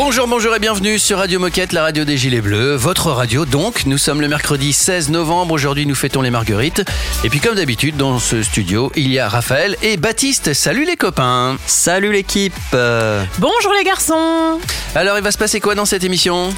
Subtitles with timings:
[0.00, 3.84] Bonjour, bonjour et bienvenue sur Radio Moquette, la radio des Gilets Bleus, votre radio donc.
[3.84, 6.84] Nous sommes le mercredi 16 novembre, aujourd'hui nous fêtons les marguerites.
[7.24, 10.54] Et puis comme d'habitude, dans ce studio, il y a Raphaël et Baptiste.
[10.54, 14.60] Salut les copains Salut l'équipe Bonjour les garçons
[14.94, 16.54] Alors il va se passer quoi dans cette émission?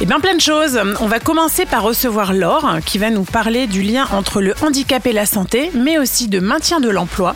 [0.00, 0.80] Eh bien plein de choses.
[1.00, 5.04] On va commencer par recevoir Laure qui va nous parler du lien entre le handicap
[5.04, 7.34] et la santé, mais aussi de maintien de l'emploi.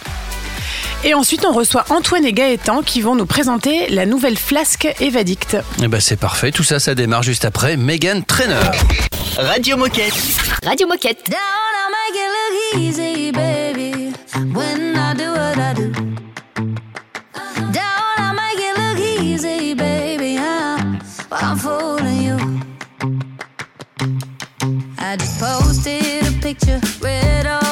[1.04, 5.56] Et ensuite, on reçoit Antoine et Gaëtan qui vont nous présenter la nouvelle flasque Evadict.
[5.82, 8.70] Eh ben c'est parfait, tout ça, ça démarre juste après Megan Trainer.
[9.36, 10.12] Radio Moquette
[10.64, 11.30] Radio Moquette.
[11.30, 11.38] Down,
[11.74, 14.12] I make it look easy, baby.
[14.52, 15.92] When I do what I do.
[17.72, 20.38] Down, I make it look easy, baby.
[20.38, 20.98] I'm,
[21.30, 22.36] I'm fooling you.
[24.98, 27.67] I just posted a picture, read all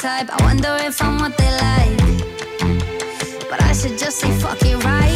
[0.00, 0.30] type.
[0.30, 1.98] I wonder if I'm what they like.
[3.50, 5.07] But I should just say fuck it right.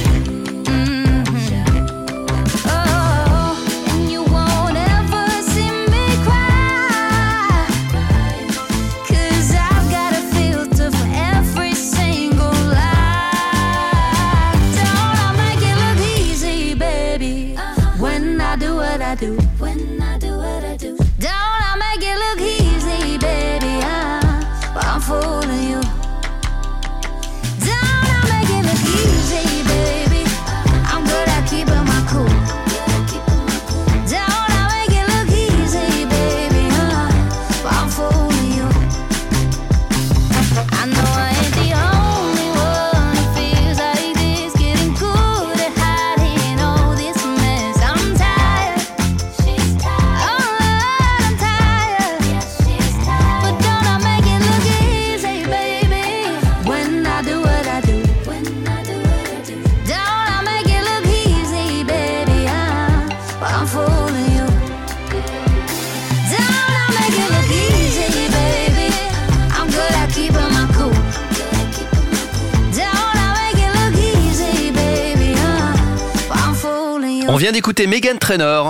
[77.73, 78.63] D'écouter Megan Trainer.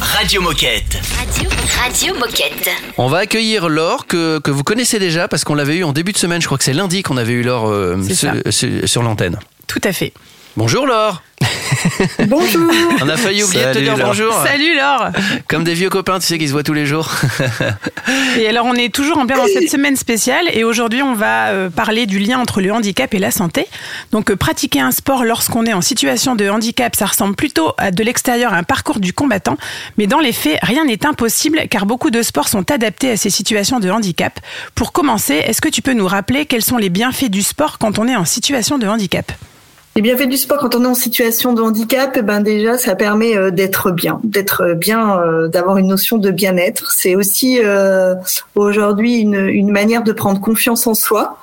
[0.00, 1.48] Radio Moquette Radio,
[1.80, 2.70] Radio Moquette.
[2.96, 6.10] On va accueillir Laure que, que vous connaissez déjà parce qu'on l'avait eu en début
[6.10, 8.02] de semaine, je crois que c'est lundi qu'on avait eu Laure euh,
[8.50, 9.38] sur l'antenne.
[9.68, 10.12] Tout à fait.
[10.56, 11.22] Bonjour Laure
[12.26, 12.70] Bonjour.
[13.02, 14.08] On a failli oublier de te dire Laure.
[14.08, 14.32] bonjour.
[14.44, 15.10] Salut Laure
[15.48, 17.10] Comme des vieux copains, tu sais, qui se voient tous les jours.
[18.38, 21.48] Et alors on est toujours en plein dans cette semaine spéciale et aujourd'hui on va
[21.48, 23.66] euh, parler du lien entre le handicap et la santé.
[24.12, 27.90] Donc euh, pratiquer un sport lorsqu'on est en situation de handicap, ça ressemble plutôt à
[27.90, 29.56] de l'extérieur à un parcours du combattant,
[29.96, 33.30] mais dans les faits, rien n'est impossible car beaucoup de sports sont adaptés à ces
[33.30, 34.40] situations de handicap.
[34.74, 37.98] Pour commencer, est-ce que tu peux nous rappeler quels sont les bienfaits du sport quand
[37.98, 39.32] on est en situation de handicap?
[39.98, 42.94] Les bienfaits du sport quand on est en situation de handicap, eh ben déjà ça
[42.94, 46.92] permet euh, d'être bien, d'être bien, euh, d'avoir une notion de bien-être.
[46.92, 48.14] C'est aussi euh,
[48.54, 51.38] aujourd'hui une, manière de prendre confiance en soi.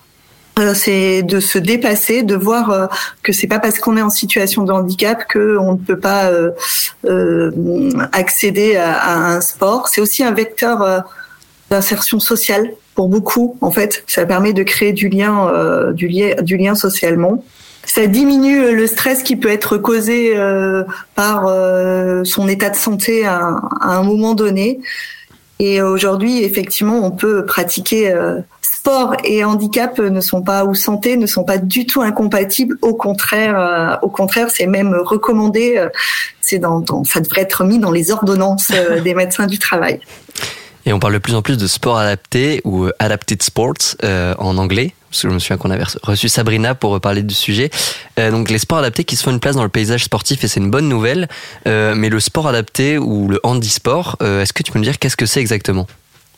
[0.58, 2.86] Euh, c'est de se dépasser, de voir euh,
[3.24, 6.28] que c'est pas parce qu'on est en situation de handicap que on ne peut pas
[6.28, 6.52] euh,
[7.04, 9.90] euh, accéder à, à un sport.
[9.90, 11.00] C'est aussi un vecteur euh,
[11.70, 13.58] d'insertion sociale pour beaucoup.
[13.60, 16.08] En fait, ça permet de créer du lien, euh, du
[16.42, 17.44] du lien socialement.
[17.86, 20.84] Ça diminue le stress qui peut être causé euh,
[21.16, 24.80] par euh, son état de santé à, à un moment donné.
[25.60, 28.42] Et aujourd'hui, effectivement, on peut pratiquer euh,
[28.86, 32.78] sport et handicap ne sont pas ou santé ne sont pas du tout incompatibles.
[32.84, 35.76] Au contraire, euh, au contraire, c'est même recommandé.
[35.78, 35.90] euh,
[36.42, 40.00] c'est dans, dans, ça devrait être mis dans les ordonnances euh, des médecins du travail.
[40.86, 44.36] Et on parle de plus en plus de sport adapté ou euh, adapted sports euh,
[44.38, 44.94] en anglais.
[45.10, 47.70] Parce que je me souviens qu'on avait reçu Sabrina pour parler du sujet.
[48.20, 50.50] Euh, donc les sports adaptés qui se font une place dans le paysage sportif et
[50.50, 51.30] c'est une bonne nouvelle.
[51.68, 55.00] Euh, mais le sport adapté ou le handisport, euh, est-ce que tu peux me dire
[55.00, 55.88] qu'est-ce que c'est exactement?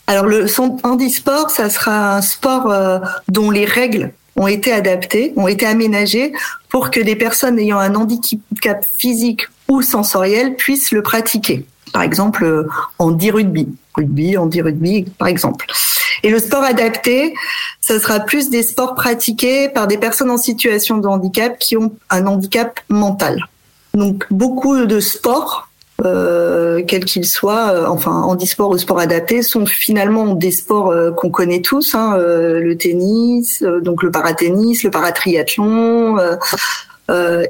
[0.06, 5.34] Alors le son handisport, ça sera un sport euh, dont les règles ont été adaptées,
[5.36, 6.32] ont été aménagées
[6.70, 11.66] pour que des personnes ayant un handicap physique ou sensoriel puissent le pratiquer.
[11.94, 12.68] Par exemple, euh,
[13.00, 15.66] handi rugby, rugby, handi rugby, par exemple.
[16.24, 17.34] Et le sport adapté,
[17.82, 21.94] ça sera plus des sports pratiqués par des personnes en situation de handicap qui ont
[22.10, 23.48] un handicap mental.
[23.94, 25.70] Donc beaucoup de sports,
[26.06, 31.12] euh, quels qu'ils soient, euh, enfin handisport ou sport adapté, sont finalement des sports euh,
[31.12, 36.18] qu'on connaît tous, hein, le tennis, donc le paratennis, le paratriathlon,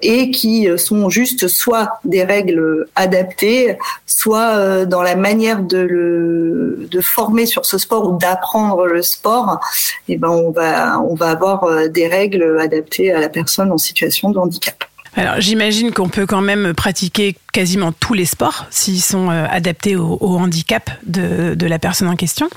[0.02, 6.88] et qui sont juste soit des règles adaptées, soit euh, dans la manière de le
[6.90, 9.60] de former sur ce sport ou d'apprendre le sport,
[10.08, 13.78] et ben on va on va avoir euh, des règles adaptées à la personne en
[13.78, 14.84] situation de handicap.
[15.16, 19.96] Alors j'imagine qu'on peut quand même pratiquer quasiment tous les sports s'ils sont euh, adaptés
[19.96, 22.50] au, handicap de, la personne en question.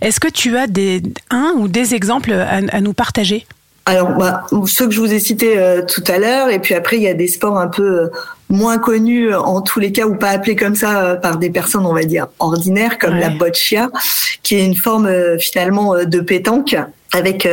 [0.00, 3.46] Est-ce que tu as des, un ou des exemples à nous partager?
[3.88, 6.96] Alors, bah, ceux que je vous ai cités euh, tout à l'heure, et puis après,
[6.96, 8.08] il y a des sports un peu euh,
[8.48, 11.50] moins connus, euh, en tous les cas, ou pas appelés comme ça euh, par des
[11.50, 13.20] personnes, on va dire, ordinaires, comme Ouais.
[13.20, 13.88] la boccia,
[14.42, 16.76] qui est une forme finalement de pétanque
[17.12, 17.48] avec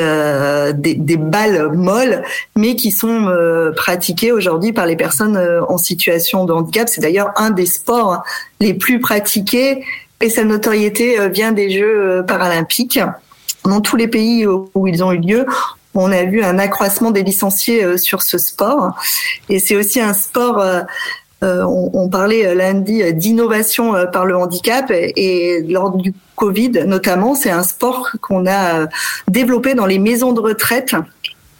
[0.76, 2.24] des, des balles molles,
[2.56, 3.32] mais qui sont
[3.76, 5.40] pratiquées aujourd'hui par les personnes
[5.70, 6.90] en situation de handicap.
[6.90, 8.24] C'est d'ailleurs un des sports
[8.60, 9.84] les plus pratiqués,
[10.22, 13.00] et sa notoriété vient des Jeux paralympiques.
[13.64, 15.46] Dans tous les pays où ils ont eu lieu,
[15.96, 18.96] on a vu un accroissement des licenciés euh, sur ce sport.
[19.50, 20.82] Et c'est aussi un sport, euh,
[21.44, 24.90] euh, on, on parlait lundi d'innovation euh, par le handicap.
[24.92, 28.88] Et, et lors du Covid, notamment, c'est un sport qu'on a
[29.28, 30.96] développé dans les maisons de retraite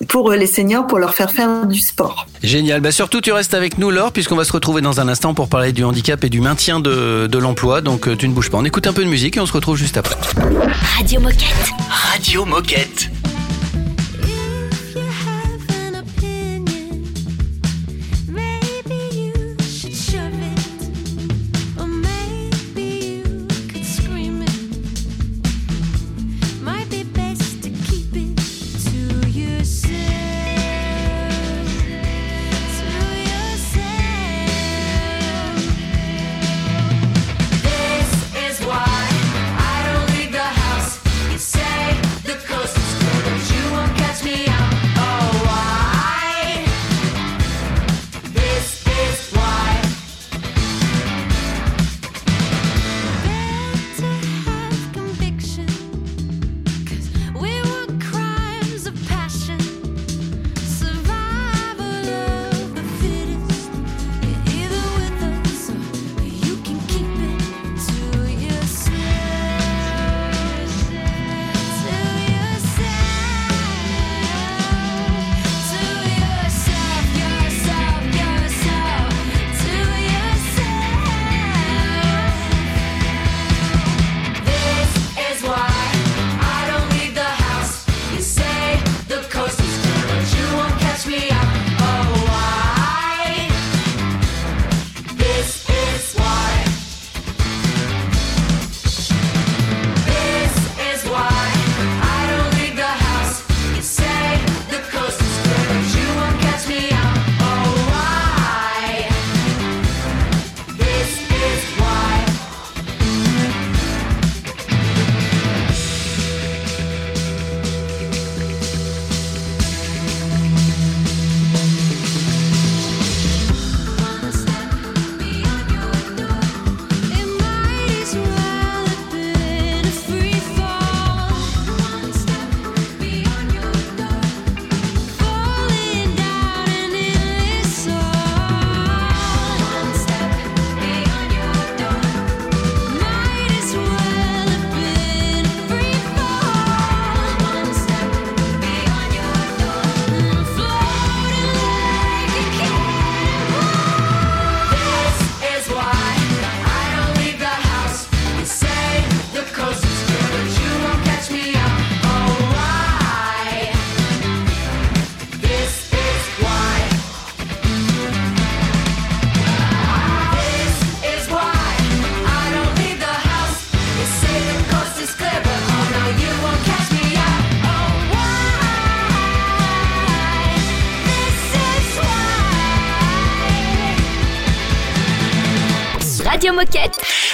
[0.10, 2.28] pour les seniors, pour leur faire faire du sport.
[2.42, 2.82] Génial.
[2.82, 5.48] Bah surtout, tu restes avec nous, Laure, puisqu'on va se retrouver dans un instant pour
[5.48, 7.80] parler du handicap et du maintien de, de l'emploi.
[7.80, 8.58] Donc, tu ne bouges pas.
[8.58, 10.16] On écoute un peu de musique et on se retrouve juste après.
[10.98, 11.72] Radio Moquette.
[11.90, 13.10] Radio Moquette.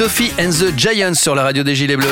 [0.00, 2.08] Sophie and the Giants sur la radio des Gilets Bleus.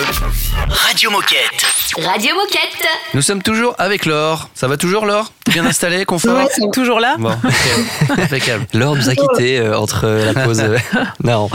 [0.68, 1.64] Radio Moquette.
[1.96, 2.86] Radio Moquette.
[3.14, 4.50] Nous sommes toujours avec Laure.
[4.54, 5.32] Ça va toujours, Laure?
[5.44, 6.50] T'es bien installé, confort?
[6.74, 7.30] Toujours là Bon,
[8.18, 8.66] impeccable.
[8.74, 10.60] Laure nous a quittés euh, entre la pause.
[10.60, 10.76] euh,
[11.24, 11.48] non,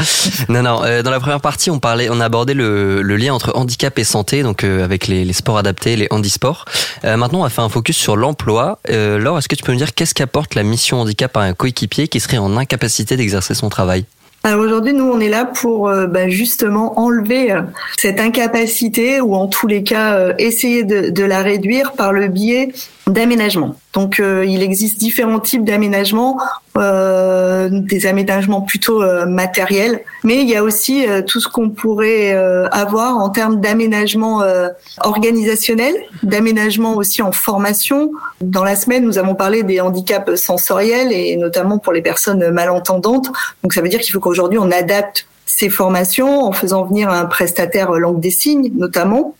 [0.49, 0.83] non, non.
[0.83, 3.99] euh, dans la première partie, on parlait, on a abordé le, le lien entre handicap
[3.99, 6.65] et santé, donc euh, avec les, les sports adaptés, les handisports.
[7.05, 8.79] Euh, maintenant, on va faire un focus sur l'emploi.
[8.89, 11.53] Euh, Laure, est-ce que tu peux me dire qu'est-ce qu'apporte la mission handicap à un
[11.53, 14.05] coéquipier qui serait en incapacité d'exercer son travail?
[14.45, 17.61] Alors aujourd'hui, nous, on est là pour euh, bah, justement enlever euh,
[17.97, 22.27] cette incapacité ou en tous les cas euh, essayer de, de la réduire par le
[22.27, 22.73] biais
[23.07, 23.75] d'aménagement.
[23.93, 26.39] Donc euh, il existe différents types d'aménagements,
[26.77, 31.69] euh, des aménagements plutôt euh, matériels, mais il y a aussi euh, tout ce qu'on
[31.69, 34.69] pourrait euh, avoir en termes d'aménagement euh,
[35.01, 38.11] organisationnel, d'aménagement aussi en formation.
[38.41, 43.27] Dans la semaine, nous avons parlé des handicaps sensoriels et notamment pour les personnes malentendantes.
[43.63, 47.25] Donc ça veut dire qu'il faut qu'aujourd'hui on adapte ces formations en faisant venir un
[47.25, 49.35] prestataire langue des signes notamment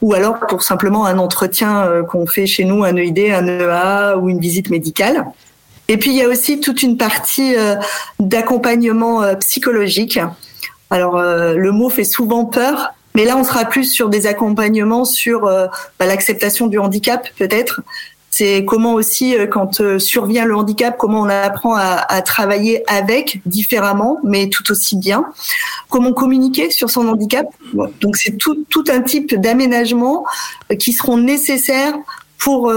[0.00, 4.16] ou alors pour simplement un entretien euh, qu'on fait chez nous, un EID, un EA
[4.16, 5.26] ou une visite médicale.
[5.88, 7.76] Et puis il y a aussi toute une partie euh,
[8.18, 10.18] d'accompagnement euh, psychologique.
[10.90, 15.42] Alors le mot fait souvent peur, mais là on sera plus sur des accompagnements sur
[15.42, 17.82] bah, l'acceptation du handicap peut-être.
[18.40, 23.42] C'est comment aussi euh, quand euh, survient le handicap, comment on apprend à, travailler avec
[23.44, 25.26] différemment, mais tout aussi bien.
[25.90, 27.46] Comment communiquer sur son handicap.
[28.00, 30.24] Donc c'est tout, un type d'aménagement
[30.72, 31.92] euh, qui seront nécessaires
[32.38, 32.72] pour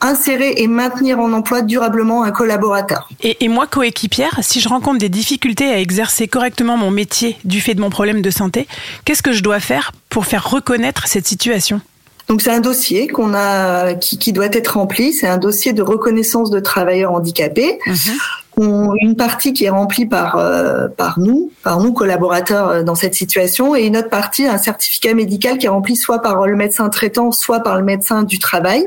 [0.00, 3.08] insérer et maintenir en emploi durablement un collaborateur.
[3.20, 7.60] Et, et moi, coéquipière, si je rencontre des difficultés à exercer correctement mon métier du
[7.60, 8.68] fait de mon problème de santé,
[9.04, 11.80] qu'est-ce que je dois faire pour faire reconnaître cette situation?
[12.28, 15.12] Donc c'est un dossier qu'on a qui, qui doit être rempli.
[15.12, 17.78] C'est un dossier de reconnaissance de travailleurs handicapés.
[18.58, 22.94] on- une partie qui est remplie par euh, par nous, par nous collaborateurs euh, dans
[22.94, 26.56] cette situation, et une autre partie un certificat médical qui est rempli soit par le
[26.56, 28.82] médecin traitant, soit par le médecin du travail,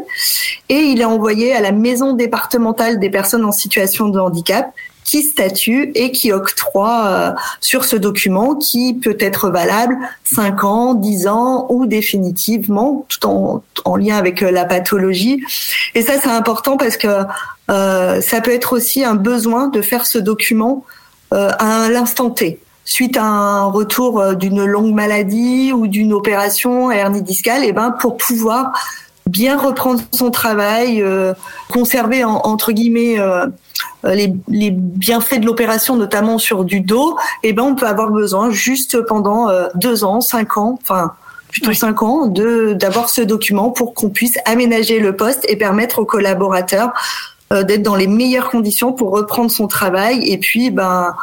[0.70, 4.72] et il est envoyé à la maison départementale des personnes en situation de handicap
[5.10, 10.94] qui statue et qui octroie euh, sur ce document qui peut être valable 5 ans,
[10.94, 15.42] 10 ans ou définitivement, tout en, en lien avec euh, la pathologie.
[15.96, 17.24] Et ça, c'est important parce que
[17.72, 20.86] euh, ça peut être aussi un besoin de faire ce document
[21.34, 26.92] euh, à l'instant T suite à un retour euh, d'une longue maladie ou d'une opération
[26.92, 28.72] hernie discale, et ben pour pouvoir
[29.28, 31.34] bien reprendre son travail, euh,
[31.72, 33.20] conserver en- entre guillemets
[34.04, 38.50] les, les bienfaits de l'opération, notamment sur du dos, et ben on peut avoir besoin
[38.50, 41.14] juste pendant euh, deux ans, cinq ans, enfin
[41.50, 46.00] plutôt cinq ans, de d'avoir ce document pour qu'on puisse aménager le poste et permettre
[46.00, 46.92] aux collaborateurs
[47.52, 51.16] euh, d'être dans les meilleures conditions pour reprendre son travail et puis ben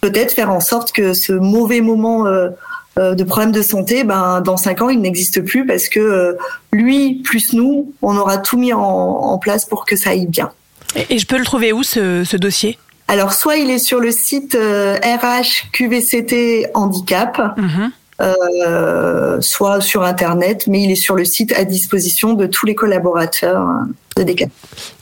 [0.00, 2.50] peut-être faire en sorte que ce mauvais moment euh,
[2.98, 6.38] euh, de problème de santé, ben dans cinq ans il n'existe plus parce que euh,
[6.72, 10.52] lui plus nous, on aura tout mis en, en place pour que ça aille bien.
[10.96, 12.78] Et, et je peux le trouver où ce, ce dossier?
[13.08, 17.90] Alors soit il est sur le site euh, RH QVCT Handicap, Mhm.
[18.22, 22.74] euh, soit sur internet, mais il est sur le site à disposition de tous les
[22.74, 23.72] collaborateurs euh,
[24.16, 24.50] de DECAP.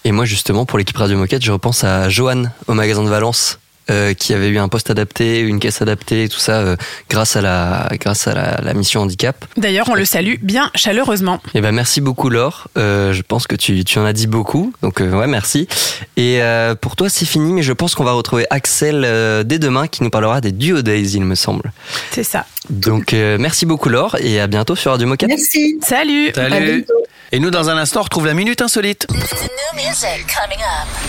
[0.04, 3.58] Et moi, justement, pour l'équipe Radio Moquette, je repense à Johan au magasin de Valence.
[3.92, 6.76] Euh, qui avait eu un poste adapté, une caisse adaptée, tout ça, euh,
[7.11, 9.44] grâce à la grâce à la, la mission handicap.
[9.56, 11.40] D'ailleurs, on le salue bien chaleureusement.
[11.54, 12.68] Et ben merci beaucoup Laure.
[12.76, 15.68] Euh, je pense que tu, tu en as dit beaucoup, donc euh, ouais merci.
[16.16, 19.58] Et euh, pour toi c'est fini, mais je pense qu'on va retrouver Axel euh, dès
[19.58, 21.72] demain qui nous parlera des Duo Days, il me semble.
[22.11, 22.46] C'est ça.
[22.70, 25.28] Donc euh, merci beaucoup Laure et à bientôt sur Radio Moquette.
[25.28, 25.78] Merci.
[25.82, 26.67] Salut À Salut.
[26.86, 26.95] bientôt.
[27.34, 29.06] Et nous, dans un instant, on retrouve la Minute Insolite.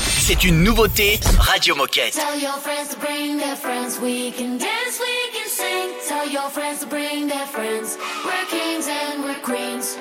[0.07, 2.13] C'est une nouveauté Radio Moquette.
[2.13, 3.99] Tell your friends to bring their friends.
[4.01, 5.89] We can dance, we can sing.
[6.07, 7.97] Tell your friends to bring their friends.
[8.23, 9.97] We're kings and we're queens.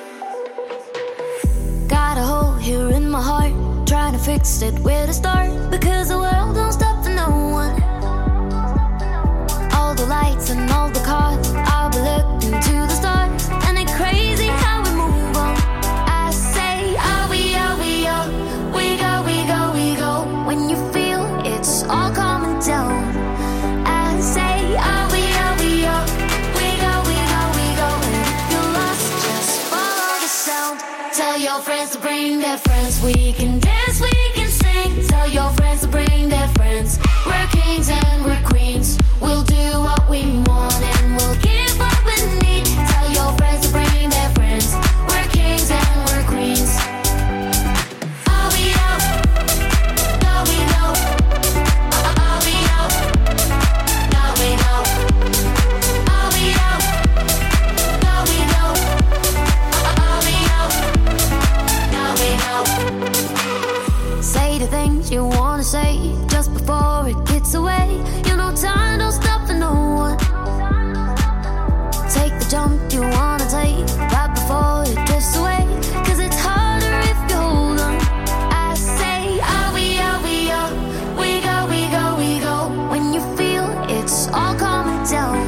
[1.88, 3.52] Got a hole here in my heart,
[3.88, 5.50] trying to fix it where to start.
[5.72, 7.82] Because the world don't stop for no one.
[9.74, 12.91] All the lights and all the cars, I'll be looking to the
[32.52, 33.02] their friends.
[33.02, 35.06] We can dance, we can sing.
[35.06, 36.98] Tell your friends to bring their friends.
[66.64, 68.01] Before it gets away.
[68.27, 69.72] You know, time don't stop for no
[70.07, 70.18] one.
[72.09, 75.66] Take the jump you wanna take right before it drifts away.
[76.07, 77.94] Cause it's harder if you hold on.
[78.53, 80.72] I say, are we, are we, are
[81.20, 82.57] we go, we go, we go.
[82.90, 85.38] When you feel it's all coming down.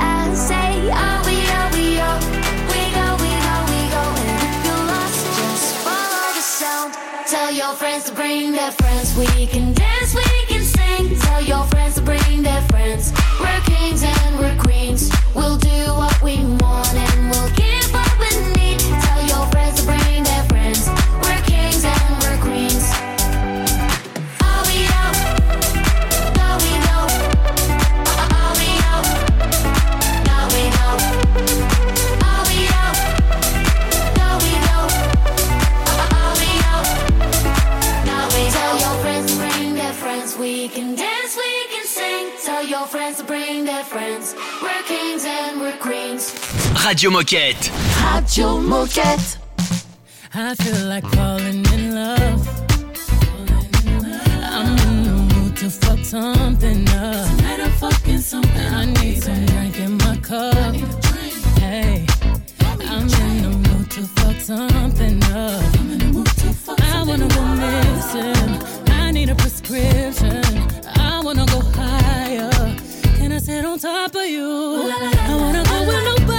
[0.00, 2.20] I say, are we, are we, are
[2.72, 4.04] we go, we go, we go.
[4.20, 6.94] And if you're lost, just follow the sound.
[7.28, 9.16] Tell your friends to bring their friends.
[9.16, 9.71] We can
[43.12, 44.34] friends to bring their friends.
[44.62, 46.32] We're kings and we're queens.
[46.84, 47.70] Radio Moquette.
[48.14, 49.38] Radio Moquette.
[50.34, 52.48] I feel like falling in love.
[54.44, 57.36] I'm in the mood to fuck something up.
[57.36, 58.74] Tonight I'm fucking something.
[58.74, 60.74] I need some drink in my cup.
[61.58, 62.06] Hey,
[62.80, 65.62] I'm in the mood to fuck something up.
[66.80, 68.92] I wanna go missing.
[68.92, 70.42] I need a prescription.
[70.96, 71.71] I wanna go higher.
[71.71, 71.71] Can I
[73.42, 74.46] sit on top of you?
[74.46, 76.31] I wanna go where nobody's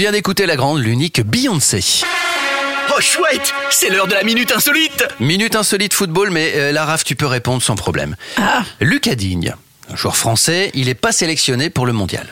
[0.00, 1.84] vient d'écouter la grande, l'unique Beyoncé.
[2.88, 7.04] Oh chouette C'est l'heure de la minute insolite Minute insolite football, mais euh, la RAF,
[7.04, 8.16] tu peux répondre sans problème.
[8.80, 9.54] Lucas Digne,
[9.92, 12.26] un joueur français, il n'est pas sélectionné pour le mondial.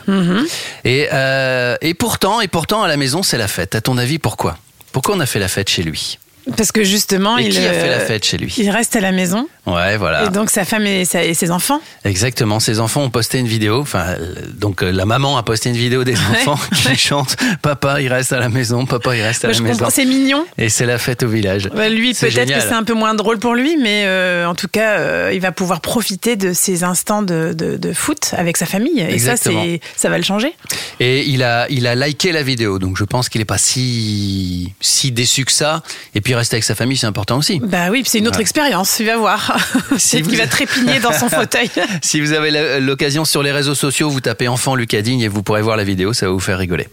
[0.83, 3.75] Et, euh, et pourtant, et pourtant, à la maison, c'est la fête.
[3.75, 4.57] À ton avis, pourquoi?
[4.91, 6.17] Pourquoi on a fait la fête chez lui?
[6.57, 8.51] Parce que justement, Et il, qui a fait la euh, fête chez lui?
[8.57, 9.47] il reste à la maison.
[9.75, 10.25] Ouais, voilà.
[10.25, 11.79] Et donc sa femme et, sa- et ses enfants.
[12.05, 12.59] Exactement.
[12.59, 13.79] Ses enfants ont posté une vidéo.
[13.81, 14.15] Enfin,
[14.53, 18.33] donc euh, la maman a posté une vidéo des enfants qui chantent "Papa, il reste
[18.33, 18.85] à la maison.
[18.85, 20.45] Papa, il reste à Moi, la je maison." comprends, c'est mignon.
[20.57, 21.69] Et c'est la fête au village.
[21.75, 24.67] Bah, lui, peut-être que c'est un peu moins drôle pour lui, mais euh, en tout
[24.67, 28.65] cas, euh, il va pouvoir profiter de ses instants de, de- de foot avec sa
[28.65, 28.99] famille.
[28.99, 29.63] Et ça, Exactement.
[29.63, 30.53] c'est, ça va le changer.
[30.99, 34.73] Et il a, il a liké la vidéo, donc je pense qu'il n'est pas si,
[34.81, 35.81] si déçu que ça.
[36.15, 37.59] Et puis rester avec sa famille, c'est important aussi.
[37.63, 38.41] Bah oui, puis c'est une autre Ouais.
[38.43, 39.57] expérience, tu vas voir.
[39.97, 41.69] Si vous- qu'il va trépigner dans son fauteuil.
[42.01, 45.27] Si vous avez la- l'occasion sur les réseaux sociaux, vous tapez enfant Lucas Digne et
[45.27, 46.87] vous pourrez voir la vidéo, ça va vous faire rigoler.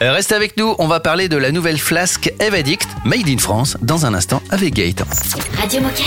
[0.00, 3.76] Euh, restez avec nous, on va parler de la nouvelle flasque Evadict, made in France,
[3.82, 5.04] dans un instant avec Gaëtan.
[5.60, 6.06] Radio Moquette.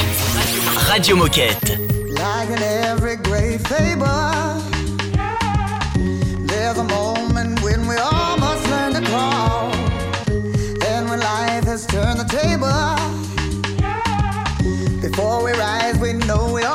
[0.89, 1.77] Radio Moquette.
[2.09, 4.05] Like in every great fable,
[6.47, 9.71] there's a moment when we all must learn to crawl.
[10.87, 12.95] And when life has turned the table,
[15.01, 15.84] before we rise,
[16.15, 16.74] we know we all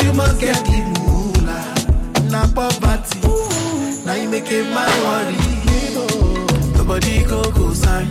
[0.00, 2.30] but you must get the moolah.
[2.30, 3.20] Na poverty,
[4.06, 5.36] now you make it my worry.
[6.76, 8.08] The body go go sign,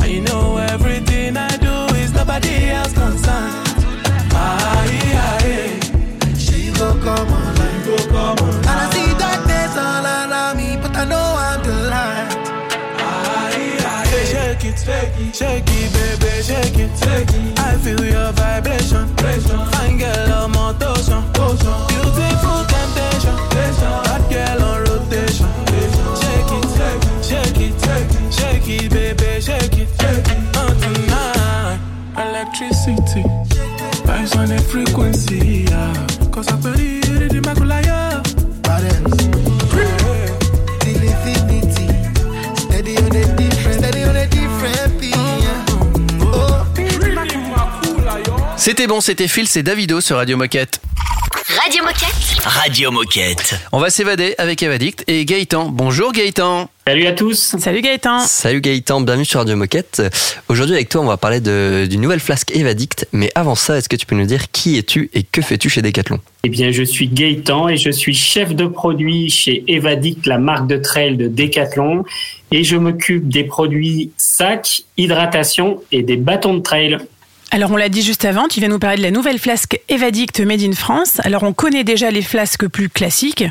[0.00, 3.54] and you know everything I do is nobody else concerned.
[4.32, 5.80] Aye, aye,
[6.36, 8.68] She go come online, go come online.
[8.68, 12.36] And I see darkness all around me, but I know I'm the light.
[12.98, 14.24] aye, aye.
[14.32, 17.58] Shake it, shake it, shake it, baby, shake it, shake it.
[17.58, 18.32] I feel your
[48.56, 50.80] C'était bon, c'était Phil, c'est Davido sur Radio Moquette.
[51.68, 52.40] Radio Moquette.
[52.46, 53.54] Radio Moquette.
[53.72, 55.68] On va s'évader avec Evadict et Gaëtan.
[55.68, 56.70] Bonjour Gaëtan.
[56.86, 57.56] Salut à tous.
[57.58, 58.20] Salut Gaëtan.
[58.20, 60.02] Salut Gaëtan, bienvenue sur Radio Moquette.
[60.48, 63.90] Aujourd'hui avec toi on va parler de- d'une nouvelle flasque Evadict, mais avant ça est-ce
[63.90, 66.20] que tu peux nous dire qui es-tu et que fais-tu chez Decathlon?
[66.44, 70.68] Eh bien, je suis Gaëtan et je suis chef de produit chez Evadict, la marque
[70.68, 72.04] de trail de Decathlon.
[72.50, 76.96] Et je m'occupe des produits sacs, hydratation et des bâtons de trail.
[77.50, 80.40] Alors on l'a dit juste avant, tu viens nous parler de la nouvelle flasque Evadict
[80.40, 81.18] Made in France.
[81.24, 83.44] Alors on connaît déjà les flasques plus classiques.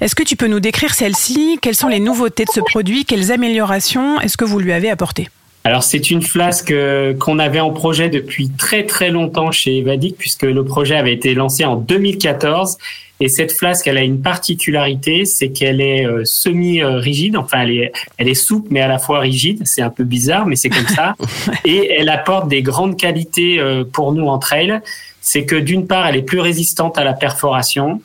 [0.00, 3.04] Est-ce que tu peux nous décrire celle-ci Quelles sont les nouveautés de ce produit?
[3.04, 5.28] Quelles améliorations est-ce que vous lui avez apportées?
[5.64, 10.16] Alors, c'est une flasque euh, qu'on avait en projet depuis très très longtemps chez Evadict,
[10.16, 12.78] puisque le projet avait été lancé en 2014.
[13.20, 17.36] Et cette flasque, elle a une particularité, c'est qu'elle est euh, semi-rigide.
[17.36, 19.62] Enfin, elle est, elle est souple, mais à la fois rigide.
[19.66, 21.14] C'est un peu bizarre, mais c'est comme ça.
[21.66, 24.80] Et elle apporte des grandes qualités euh, pour nous en trail.
[25.20, 28.00] C'est que d'une part, elle est plus résistante à la perforation.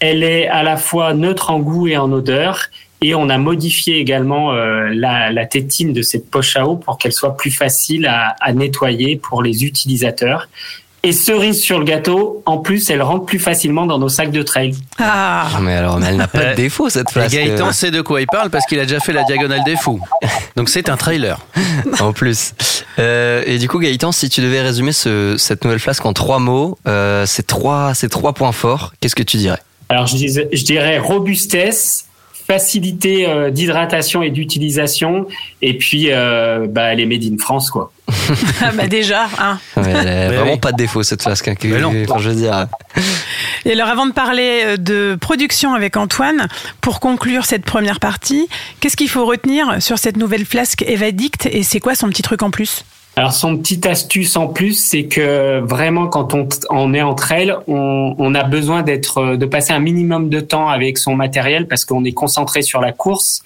[0.00, 2.70] Elle est à la fois neutre en goût et en odeur.
[3.02, 6.96] Et on a modifié également euh, la, la tétine de cette poche à eau pour
[6.96, 10.48] qu'elle soit plus facile à, à nettoyer pour les utilisateurs.
[11.04, 14.42] Et cerise sur le gâteau, en plus, elle rentre plus facilement dans nos sacs de
[14.42, 14.74] trail.
[14.98, 17.34] Ah Ah, Mais alors mais elle n'a pas de défaut cette Et flasque.
[17.36, 20.00] Gaëtan sait de quoi il parle parce qu'il a déjà fait la diagonale des fous.
[20.56, 21.38] Donc c'est un trailer.
[22.00, 22.54] en plus.
[22.98, 26.38] Euh, et du coup, Gaëtan, si tu devais résumer ce- cette nouvelle flasque en trois
[26.38, 29.60] mots, euh, ces trois, ces trois points forts, qu'est-ce que tu dirais?
[29.90, 32.06] Alors, je, dis- je dirais robustesse,
[32.46, 35.26] facilité euh, d'hydratation et d'utilisation.
[35.62, 37.90] Et puis, euh, bah, elle est made in France, quoi.
[38.60, 39.58] Ah bah déjà, hein.
[39.76, 40.58] Ouais, elle vraiment oui.
[40.58, 41.48] pas de défaut cette flasque.
[41.48, 42.66] hein, que- enfin, je veux dire.
[43.64, 46.48] Et alors avant de parler euh, de production avec Antoine,
[46.82, 48.46] pour conclure cette première partie,
[48.80, 52.42] qu'est-ce qu'il faut retenir sur cette nouvelle flasque Evadict et c'est quoi son petit truc
[52.42, 52.84] en plus?
[53.16, 56.34] Alors son petite astuce en plus, c'est que vraiment quand
[56.70, 60.98] on, est en trail, on, a besoin d'être, de passer un minimum de temps avec
[60.98, 63.42] son matériel parce qu'on est concentré sur la course.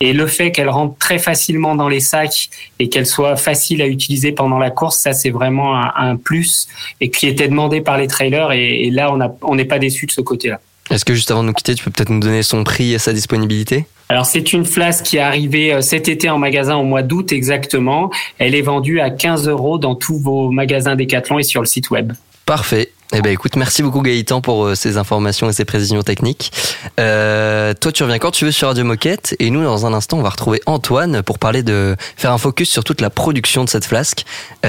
[0.00, 3.86] Et le fait qu'elle rentre très facilement dans les sacs et qu'elle soit facile à
[3.86, 6.66] utiliser pendant la course, ça c'est vraiment un, plus
[7.00, 8.50] et qui était demandé par les trailers.
[8.50, 10.58] Et, là, on n'est pas déçu de ce côté-là.
[10.90, 12.98] Est-ce que juste avant de nous quitter, tu peux peut-être nous donner son prix et
[12.98, 13.86] sa disponibilité?
[14.12, 17.32] Alors c'est une flasque qui est arrivée euh, cet été en magasin au mois d'août
[17.32, 18.10] exactement.
[18.36, 21.88] Elle est vendue à 15 euros dans tous vos magasins Decathlon et sur le site
[21.88, 22.12] web.
[22.44, 22.90] Parfait.
[23.14, 26.52] Eh ben écoute, merci beaucoup Gaëtan pour euh, ces informations et ces précisions techniques.
[27.00, 30.18] Euh, toi, tu reviens quand tu veux sur Radio Moquette et nous, dans un instant,
[30.18, 33.70] on va retrouver Antoine pour parler de faire un focus sur toute la production de
[33.70, 34.26] cette flasque.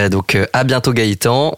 [0.10, 1.58] Donc à bientôt Gaëtan.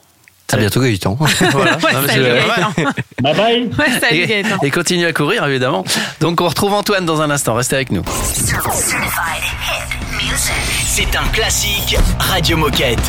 [0.53, 1.17] À bientôt Gaëtan.
[1.51, 1.77] Voilà.
[1.77, 2.91] Ouais, Non, mais salut c'est- Gaëtan.
[3.21, 3.69] Bye bye.
[3.79, 4.57] Ouais, salut Et, Gaëtan.
[4.63, 5.83] et continue à courir, évidemment.
[6.21, 7.55] Donc, on retrouve Antoine dans un instant.
[7.55, 8.03] Restez avec nous.
[10.85, 12.99] C'est un classique Radio Moquette.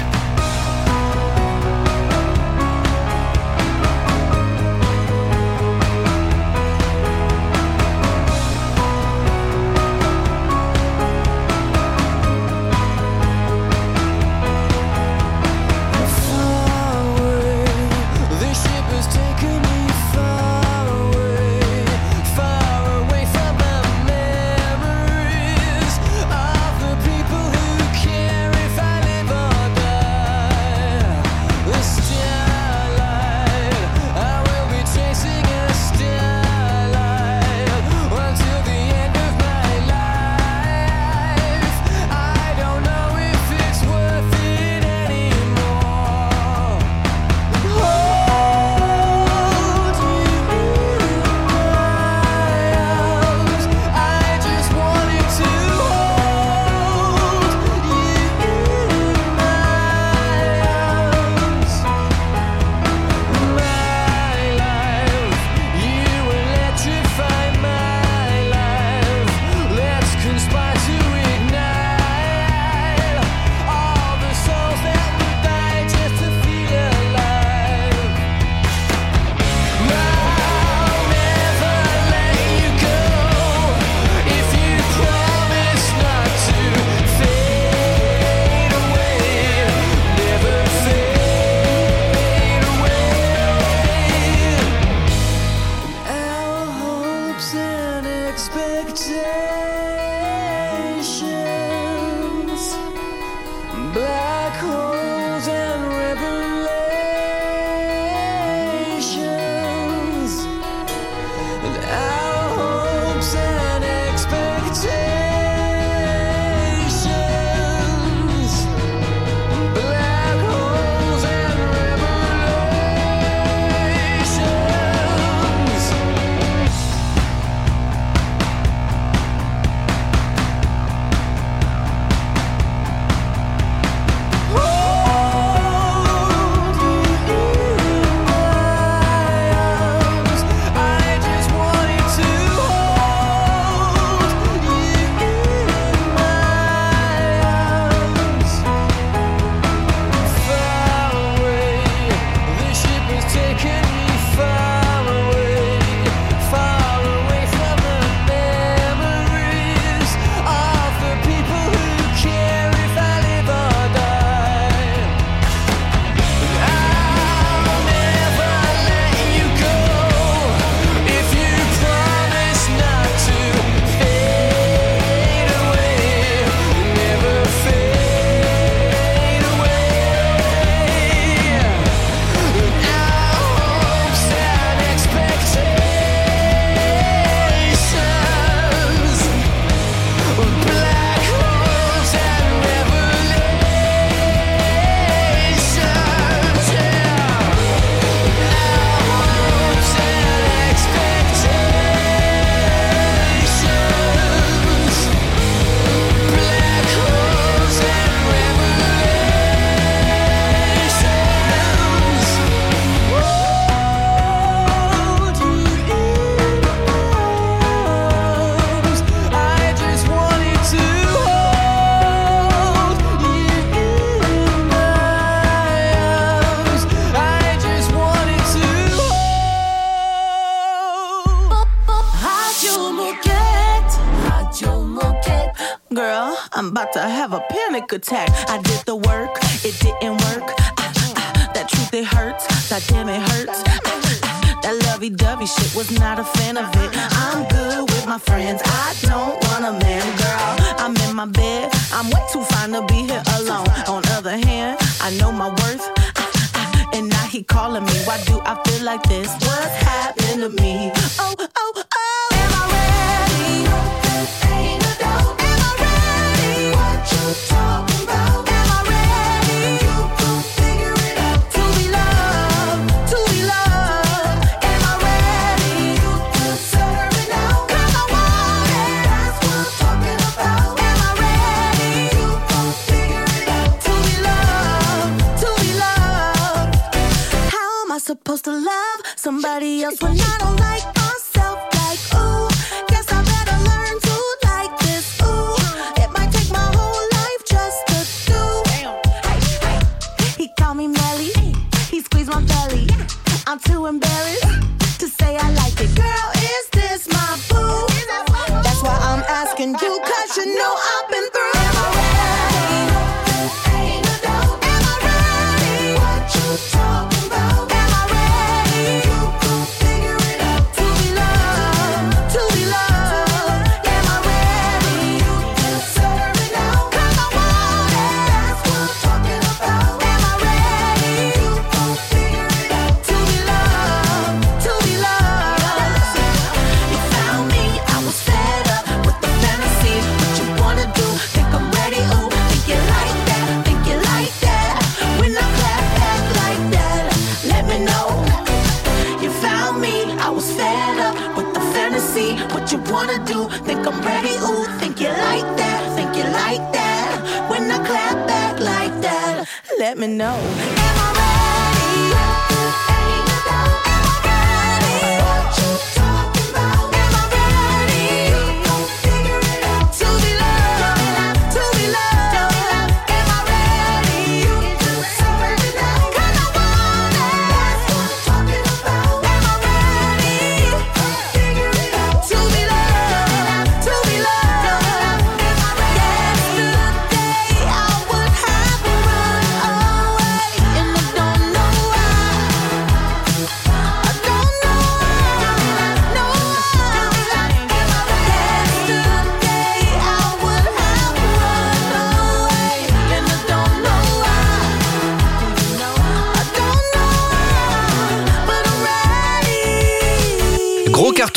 [289.76, 290.35] Somebody else when I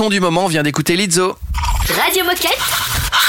[0.09, 1.37] Du moment, on vient d'écouter Lizzo.
[2.03, 2.57] Radio Moquette.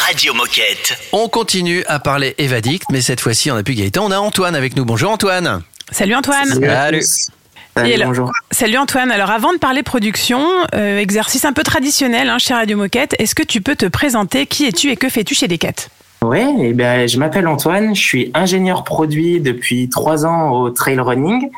[0.07, 0.97] Radio Moquette.
[1.12, 4.55] On continue à parler évadict, mais cette fois-ci on n'a plus Gaëtan, on a Antoine
[4.57, 4.87] avec nous.
[4.87, 5.62] Bonjour Antoine.
[5.93, 6.49] Salut Antoine.
[6.49, 7.03] Salut.
[7.85, 9.11] Et alors- Salut Antoine.
[9.11, 13.35] Alors avant de parler production, euh, exercice un peu traditionnel hein, chez Radio Moquette, est-ce
[13.35, 14.47] que tu peux te présenter?
[14.47, 15.89] Qui es-tu et que fais-tu chez Decat?
[16.23, 21.01] Ouais, eh ben, je m'appelle Antoine, je suis ingénieur produit depuis trois ans au trail
[21.01, 21.49] running.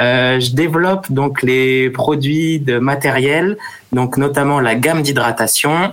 [0.00, 3.58] Euh, je développe donc les produits de matériel,
[3.92, 5.92] donc notamment la gamme d'hydratation,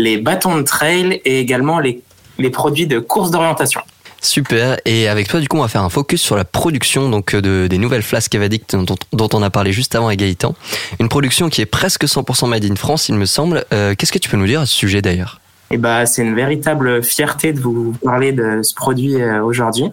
[0.00, 2.02] les bâtons de trail et également les,
[2.38, 3.82] les produits de course d'orientation.
[4.20, 4.78] Super.
[4.84, 7.40] Et avec toi, du coup, on va faire un focus sur la production donc euh,
[7.40, 10.54] de, des nouvelles flasques Evadict dont, dont on a parlé juste avant avec Gaëtan.
[10.98, 13.64] Une production qui est presque 100% made in France, il me semble.
[13.72, 15.40] Euh, Qu'est-ce que tu peux nous dire à ce sujet d'ailleurs?
[15.72, 19.84] Et ben, c'est une véritable fierté de vous parler de ce produit euh, aujourd'hui.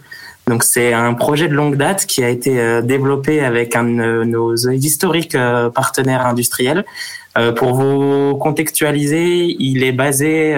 [0.48, 4.24] Donc, c'est un projet de longue date qui a été euh, développé avec un de
[4.24, 6.84] nos historiques euh, partenaires industriels.
[7.56, 10.56] Pour vous contextualiser, il est basé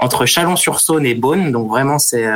[0.00, 1.52] entre Chalon-sur-Saône et Beaune.
[1.52, 2.26] Donc, vraiment, c'est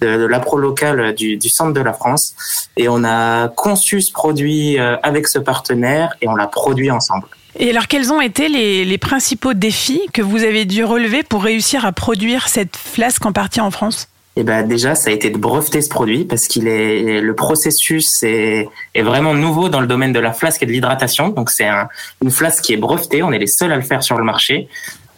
[0.00, 2.34] de, l'appro local du, du centre de la France.
[2.78, 7.26] Et on a conçu ce produit avec ce partenaire et on l'a produit ensemble.
[7.58, 11.84] Et alors quels ont été les, principaux défis que vous avez dû relever pour réussir
[11.84, 15.36] à produire cette flasque en partie en France Et ben déjà, ça a été de
[15.36, 20.20] breveter ce produit parce qu'il est le processus est, vraiment nouveau dans le domaine de
[20.20, 21.28] la flasque et de l'hydratation.
[21.28, 21.88] Donc c'est un-
[22.22, 23.22] une flasque qui est brevetée.
[23.22, 24.68] On est les seuls à le faire sur le marché.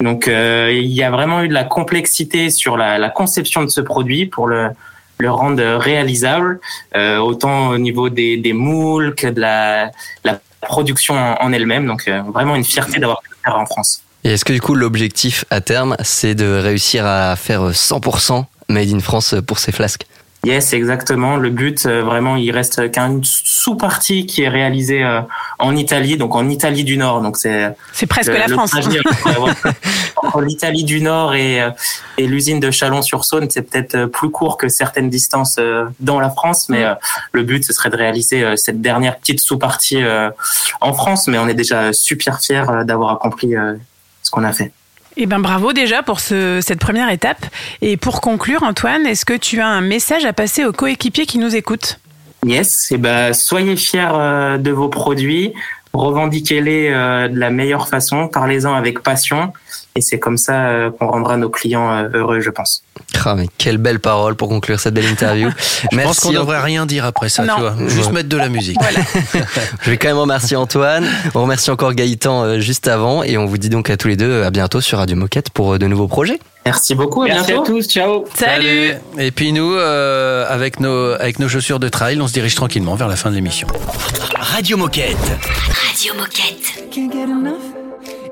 [0.00, 3.80] Donc euh, il y a vraiment eu de la complexité sur la, conception de ce
[3.80, 4.72] produit pour le
[5.22, 6.58] rendre réalisable,
[6.96, 9.92] euh, autant au niveau des, moules que de la
[10.64, 11.86] production en, elle-même.
[11.86, 14.02] Donc euh, vraiment une fierté d'avoir pu le faire en France.
[14.24, 18.92] Et est-ce que du coup, l'objectif à terme, c'est de réussir à faire 100% made
[18.92, 20.06] in France pour ces flasques?
[20.44, 21.36] Yes, exactement.
[21.36, 25.20] Le but, euh, vraiment, il reste qu'une sous-partie qui est réalisée euh,
[25.58, 27.22] en Italie, donc en Italie du Nord.
[27.22, 28.70] Donc c'est C'est presque le- la le France.
[28.70, 31.60] trajet, euh, l'Italie du Nord et,
[32.18, 36.68] et l'usine de Chalon-sur-Saône, c'est peut-être plus court que certaines distances euh, dans la France,
[36.68, 36.94] mais euh,
[37.32, 40.30] le but, ce serait de réaliser euh, cette dernière petite sous-partie euh,
[40.80, 43.74] en France, mais on est déjà super fiers d'avoir accompli euh,
[44.22, 44.72] ce qu'on a fait.
[45.16, 47.46] Eh ben bravo déjà pour ce- cette première étape.
[47.82, 51.38] Et pour conclure, Antoine, est-ce que tu as un message à passer aux coéquipiers qui
[51.38, 51.98] nous écoutent?
[52.44, 55.54] Yes, et ben soyez fiers euh, de vos produits,
[55.92, 59.52] revendiquez-les euh, de la meilleure façon, parlez-en avec passion,
[59.96, 62.82] et c'est comme ça euh, qu'on rendra nos clients euh, heureux, je pense.
[63.24, 65.48] Ah, mais quelle belle parole pour conclure cette belle interview.
[65.92, 67.54] Je pense qu'on devrait rien dire après ça, Non.
[67.54, 67.74] tu vois.
[67.88, 68.76] Juste mettre de la musique.
[69.82, 71.06] Je vais quand même remercier Antoine.
[71.34, 74.16] On remercie encore Gaëtan euh, juste avant et on vous dit donc à tous les
[74.16, 76.38] deux à bientôt sur Radio Moquette pour de nouveaux projets.
[76.66, 77.62] Merci beaucoup, à Merci bientôt.
[77.62, 78.24] à tous, ciao.
[78.34, 78.94] Salut.
[79.18, 82.94] Et puis nous, euh, avec nos avec nos chaussures de trail, on se dirige tranquillement
[82.94, 83.68] vers la fin de l'émission.
[84.38, 85.16] Radio Moquette.
[85.90, 87.83] Radio Moquette.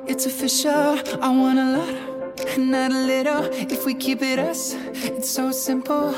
[0.05, 0.99] It's official.
[1.23, 3.45] I want a lot, not a little.
[3.53, 6.13] If we keep it us, it's so simple.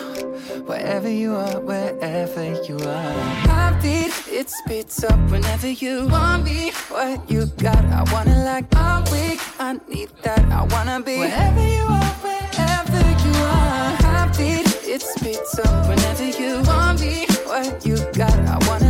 [0.67, 3.13] Wherever you are, wherever you are.
[3.49, 6.73] Heartbeat, it speeds up whenever you want me.
[6.89, 8.65] What you got, I wanna like.
[8.75, 10.45] I'm weak, I need that.
[10.51, 13.97] I wanna be wherever you are, wherever you are.
[14.07, 17.27] Heartbeat, it speeds up whenever you want me.
[17.45, 18.84] What you got, I wanna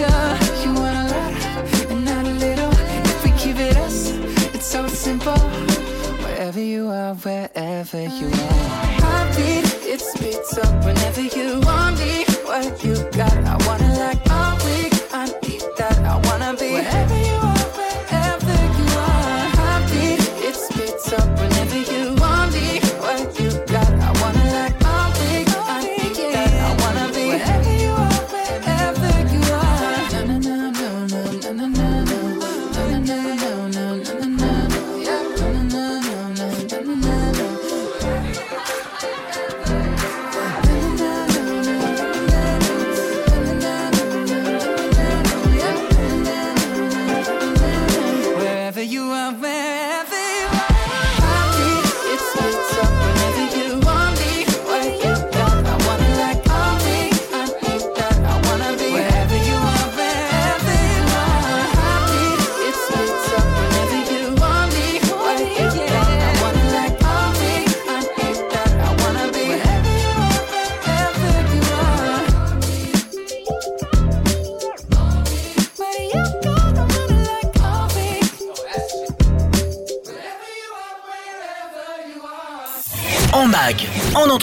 [0.00, 1.34] you wanna lie
[1.90, 4.10] and a little if we keep it us,
[4.54, 5.38] it's so simple.
[6.22, 8.78] Wherever you are, wherever you are.
[10.84, 14.27] Whenever you wanna be, what you got, I wanna like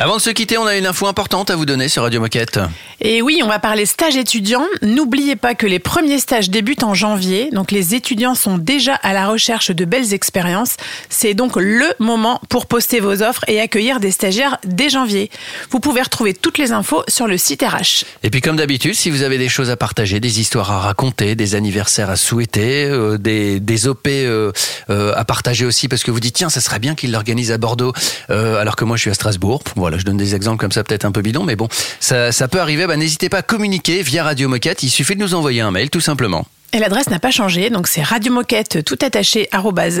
[0.00, 2.60] Avant de se quitter, on a une info importante à vous donner sur Radio Moquette.
[3.00, 4.64] Et oui, on va parler stage étudiant.
[4.82, 9.12] N'oubliez pas que les premiers stages débutent en janvier, donc les étudiants sont déjà à
[9.12, 10.76] la recherche de belles expériences.
[11.08, 15.30] C'est donc le moment pour poster vos offres et accueillir des stagiaires dès janvier.
[15.70, 18.04] Vous pouvez retrouver toutes les infos sur le site RH.
[18.22, 21.34] Et puis comme d'habitude, si vous avez des choses à partager, des histoires à raconter,
[21.34, 24.52] des anniversaires à souhaiter, euh, des, des OP euh,
[24.90, 27.58] euh, à partager aussi, parce que vous dites tiens, ça serait bien qu'ils l'organisent à
[27.58, 27.92] Bordeaux,
[28.28, 29.62] alors que moi je suis à Strasbourg.
[29.76, 31.68] Voilà, je donne des exemples comme ça, peut-être un peu bidon, mais bon,
[32.00, 32.86] ça, ça peut arriver.
[32.86, 34.82] Bah, N'hésitez pas à communiquer via Radio Moquette.
[34.82, 36.44] Il suffit de nous envoyer un mail, tout simplement.
[36.74, 39.48] Et l'adresse n'a pas changé, donc c'est radiomoquette tout attaché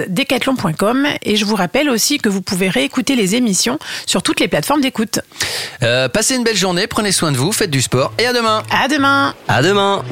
[0.08, 1.06] decathlon.com.
[1.22, 4.82] Et je vous rappelle aussi que vous pouvez réécouter les émissions sur toutes les plateformes
[4.82, 5.20] d'écoute.
[5.82, 8.62] Euh, passez une belle journée, prenez soin de vous, faites du sport et à demain.
[8.70, 9.34] À demain.
[9.48, 10.04] À demain.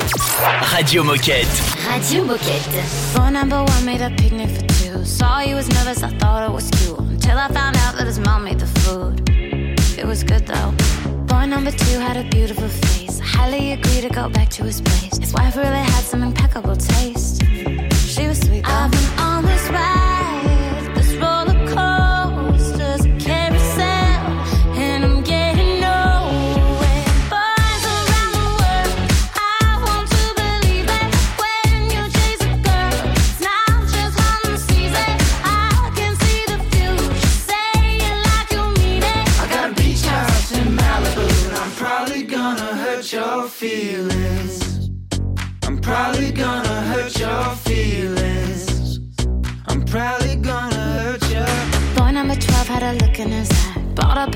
[0.62, 1.46] Radio Moquette.
[1.90, 2.82] Radio Moquette.
[3.14, 5.04] Phone number one made a picnic for two.
[5.04, 6.98] Saw you was nervous, I thought it was cute.
[6.98, 9.15] Until I found out that his mom made the food.
[10.06, 10.70] It was good though.
[11.26, 13.20] Boy number two had a beautiful face.
[13.20, 15.18] I highly agree to go back to his place.
[15.18, 17.42] His wife really had some impeccable taste.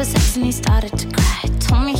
[0.00, 1.42] And he started to cry.
[1.58, 1.94] Told me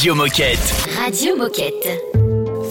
[0.00, 0.96] Radio Moquette.
[0.96, 2.00] Radio Moquette.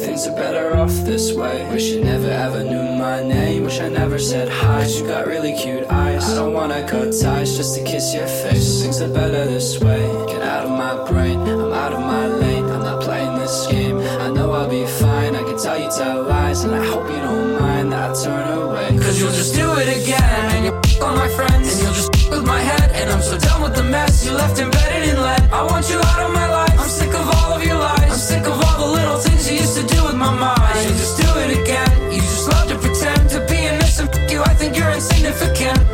[0.01, 1.63] Things are better off this way.
[1.69, 3.65] Wish you never ever knew my name.
[3.65, 4.87] Wish I never said hi.
[4.87, 6.27] You got really cute eyes.
[6.27, 8.81] I don't wanna cut ties just to kiss your face.
[8.81, 10.01] Things are better this way.
[10.25, 11.39] Get out of my brain.
[11.41, 12.65] I'm out of my lane.
[12.65, 13.99] I'm not playing this game.
[13.99, 15.35] I know I'll be fine.
[15.35, 18.57] I can tell you tell lies, and I hope you don't mind that I turn
[18.57, 18.97] away.
[18.97, 20.71] Cause you'll just do it again, and you
[21.05, 23.83] on my friends, and you'll just with my head, and I'm so done with the
[23.83, 24.78] mess you left in lead.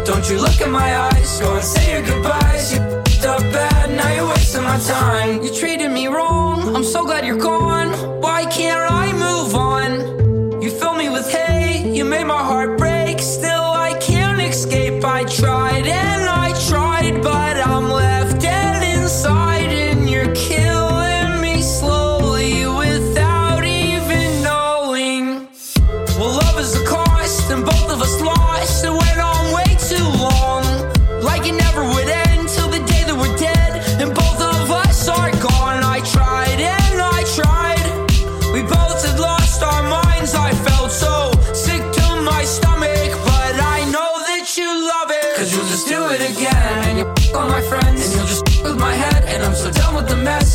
[0.06, 1.40] Don't you look in my eyes?
[1.40, 2.74] Go and say your goodbyes.
[2.74, 3.90] You f***ed up bad.
[3.90, 5.42] Now you're wasting my time.
[5.42, 6.76] You treated me wrong.
[6.76, 7.90] I'm so glad you're gone.
[8.22, 8.85] Why can't I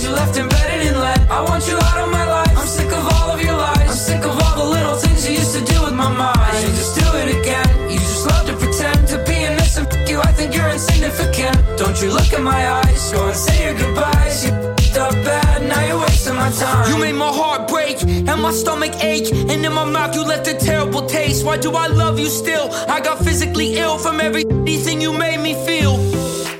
[0.02, 1.20] You left embedded in lead.
[1.28, 2.56] I want you out of my life.
[2.56, 3.88] I'm sick of all of your lies.
[3.92, 6.56] I'm sick of all the little things you used to do with my mind.
[6.64, 7.90] You just do it again.
[7.90, 9.92] You just love to pretend to be innocent.
[9.92, 11.56] F you, I think you're insignificant.
[11.78, 13.12] Don't you look in my eyes.
[13.12, 14.46] Go and say your goodbyes.
[14.46, 14.52] You
[14.96, 15.68] up bad.
[15.68, 16.90] Now you're wasting my time.
[16.90, 19.30] You made my heart break and my stomach ache.
[19.32, 21.44] And in my mouth, you left a terrible taste.
[21.44, 22.70] Why do I love you still?
[22.88, 25.94] I got physically ill from everything you made me feel.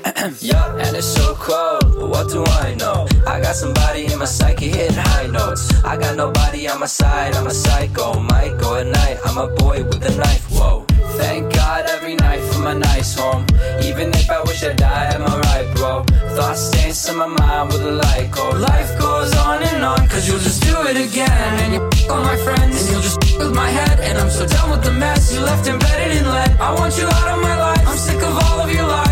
[0.39, 1.95] yeah, and it's so cold.
[1.95, 3.10] but What do I know?
[3.31, 5.63] I got somebody in my psyche hitting high notes.
[5.85, 7.33] I got nobody on my side.
[7.33, 8.11] I'm a psycho.
[8.59, 9.19] Go at night.
[9.23, 10.51] I'm a boy with a knife.
[10.51, 10.85] Whoa.
[11.15, 13.45] Thank God every night for my nice home.
[13.83, 16.03] Even if I wish I died, am I right, bro?
[16.35, 18.49] Thoughts dance in my mind with a light go.
[18.49, 21.53] Life goes on and on, cause you'll just do it again.
[21.63, 24.01] And you all my friends, and you'll just with my head.
[24.01, 26.51] And I'm so done with the mess you left embedded in lead.
[26.59, 27.87] I want you out of my life.
[27.87, 29.10] I'm sick of all of your lies.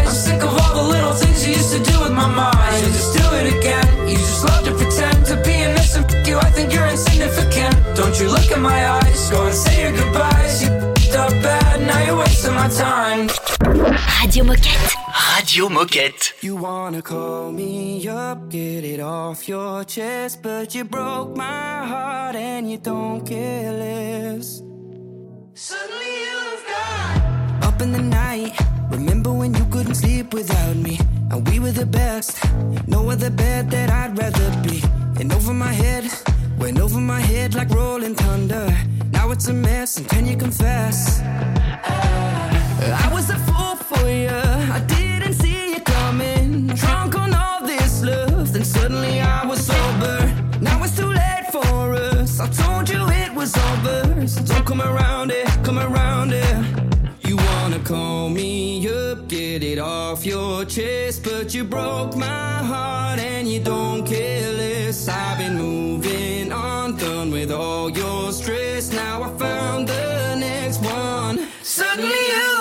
[1.10, 2.82] I'm sick of all things you used to do with my mind.
[2.82, 4.07] You'll just do it again.
[4.07, 6.14] You just love to pretend to be innocent.
[6.14, 7.76] F- you, I think you're insignificant.
[7.95, 9.30] Don't you look in my eyes.
[9.32, 10.62] Go and say your goodbyes.
[10.62, 11.82] You f***ed up bad.
[11.88, 13.30] Now you're wasting my time.
[14.22, 14.93] Radio Moquette.
[15.36, 16.43] Radio Moquette.
[16.43, 22.36] You wanna call me up, get it off your chest, but you broke my heart
[22.36, 24.62] and you don't care less.
[25.55, 28.78] Suddenly you've got up in the night.
[28.91, 30.99] Remember when you couldn't sleep without me?
[31.31, 32.37] And we were the best.
[32.87, 34.83] No other bed that I'd rather be.
[35.19, 36.05] And over my head,
[36.57, 38.67] went over my head like rolling thunder.
[39.11, 41.21] Now it's a mess, and can you confess?
[41.21, 44.29] I was a fool for you.
[44.29, 46.67] I didn't see you coming.
[46.67, 50.17] Drunk on all this love, then suddenly I was sober.
[50.61, 52.39] Now it's too late for us.
[52.39, 54.27] I told you it was over.
[54.27, 56.78] So don't come around it, come around it.
[57.80, 63.47] You call me up, get it off your chest, but you broke my heart and
[63.47, 65.07] you don't care less.
[65.07, 68.91] I've been moving on, done with all your stress.
[68.91, 71.47] Now I found the next one.
[71.63, 72.59] Suddenly you've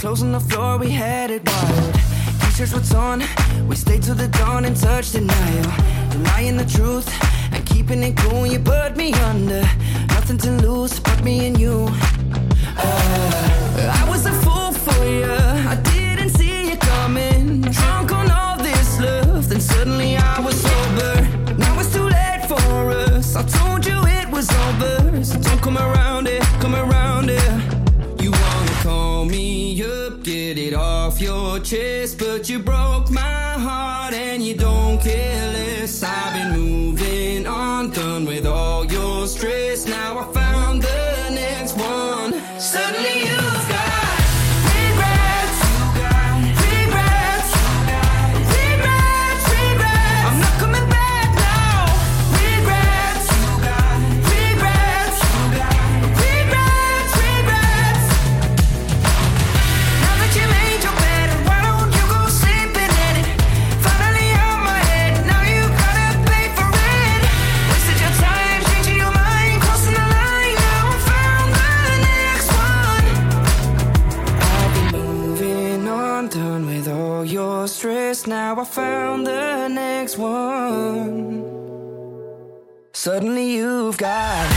[0.00, 1.94] or closing the floor, we had it wild.
[2.40, 3.22] T-shirts what's on,
[3.68, 5.70] we stayed till the dawn and touched denial.
[6.10, 7.08] Denying the truth
[7.52, 9.62] and keeping it cool, you put me under.
[10.08, 11.88] Nothing to lose but me and you.
[12.76, 15.32] Uh, I was a fool for you,
[15.74, 17.62] I didn't see you coming.
[17.62, 21.14] Drunk on all this love, then suddenly I was sober.
[21.56, 23.36] Now it's too late for us.
[23.36, 27.69] I told you it was over, so don't come around it, come around it.
[30.54, 36.02] Get it off your chest, but you broke my heart and you don't care less.
[36.02, 39.86] I've been moving on, done with all your stress.
[39.86, 40.24] Now I
[77.60, 78.26] all your stress.
[78.26, 81.44] Now I found the next one.
[82.92, 84.48] Suddenly you've got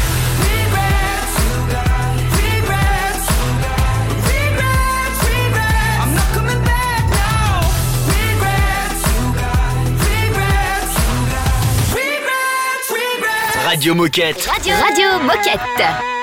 [0.47, 5.99] regrets, regrets, regrets, regrets.
[6.01, 7.67] I'm not coming back now.
[8.15, 10.95] Regrets, regrets,
[11.99, 13.55] regrets, regrets.
[13.67, 14.47] Radio Moquette.
[14.47, 16.22] Radio, Radio Moquette.